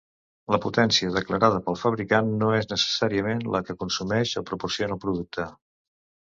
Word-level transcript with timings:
La 0.53 0.57
potència 0.61 1.11
declarada 1.17 1.59
pel 1.67 1.77
fabricant 1.81 2.31
no 2.45 2.49
és 2.61 2.69
necessàriament 2.71 3.45
la 3.57 3.63
que 3.69 3.77
consumeix 3.85 4.33
o 4.43 4.45
proporciona 4.49 4.99
el 4.99 5.03
producte. 5.07 5.47